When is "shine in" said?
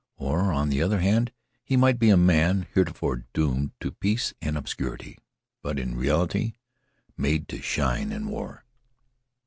7.61-8.27